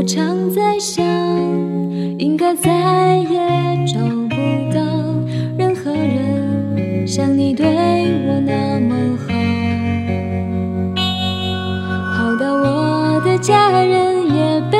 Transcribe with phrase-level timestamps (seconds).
[0.00, 1.04] 我常在想，
[2.18, 3.38] 应该再也
[3.84, 4.00] 找
[4.30, 4.34] 不
[4.72, 4.80] 到
[5.58, 7.66] 任何人像你对
[8.26, 9.28] 我那么好，
[12.16, 14.79] 好到我的家人也被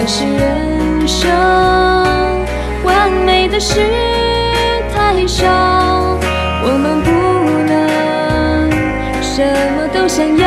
[0.00, 1.28] 可是人生
[2.84, 3.80] 完美的事
[4.94, 5.44] 太少，
[6.62, 7.10] 我们不
[7.66, 8.70] 能
[9.20, 9.42] 什
[9.76, 10.46] 么都想要。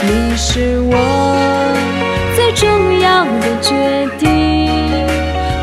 [0.00, 0.94] 你是我
[2.36, 3.74] 最重要的决
[4.16, 4.70] 定，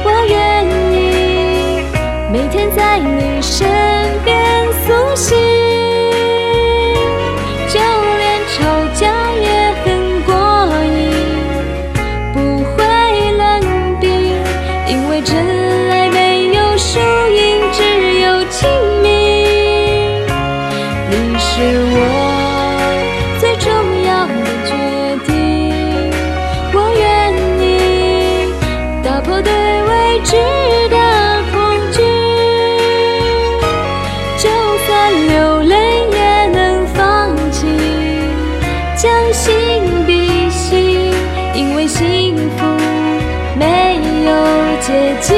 [0.03, 1.79] 我愿意
[2.31, 3.65] 每天在你身
[4.25, 5.37] 边苏醒，
[38.95, 39.53] 将心
[40.07, 41.11] 比心，
[41.53, 42.65] 因为幸福
[43.59, 44.31] 没有
[44.81, 45.35] 捷径，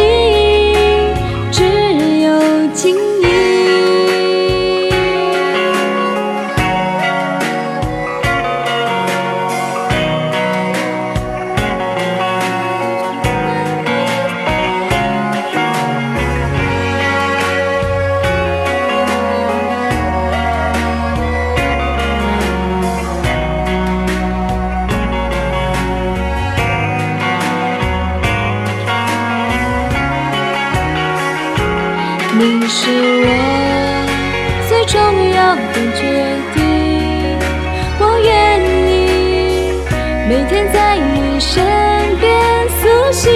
[32.40, 32.88] 你是
[33.26, 33.30] 我
[34.70, 34.96] 最重
[35.32, 36.02] 要的决
[36.54, 36.60] 定，
[38.00, 38.94] 我愿意
[40.30, 41.66] 每天在你身
[42.20, 42.30] 边
[42.80, 43.34] 苏醒，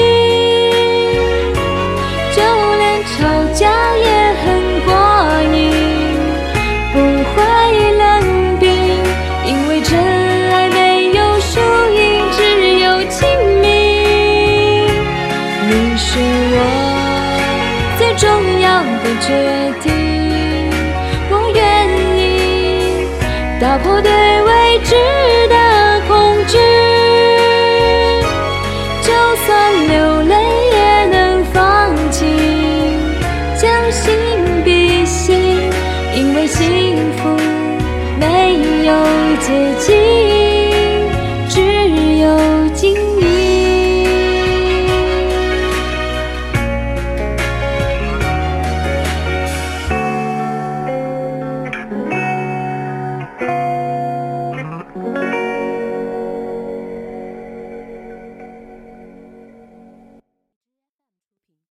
[19.04, 19.28] 的决
[19.82, 20.70] 定，
[21.30, 21.60] 我愿
[22.18, 23.08] 意
[23.60, 24.12] 打破对